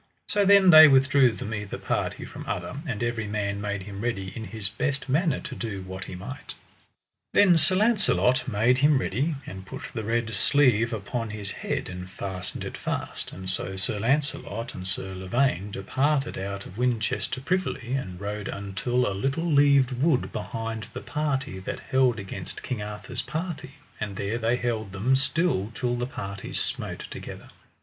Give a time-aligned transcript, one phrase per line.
[0.29, 4.33] So then they withdrew them either party from other, and every man made him ready
[4.35, 6.55] in his best manner to do what he might.
[7.35, 12.09] Then Sir Launcelot made him ready, and put the red sleeve upon his head, and
[12.09, 17.93] fastened it fast; and so Sir Launcelot and Sir Lavaine departed out of Winchester privily,
[17.93, 23.21] and rode until a little leaved wood behind the party that held against King Arthur's
[23.21, 27.51] party, and there they held them still till the parties smote together.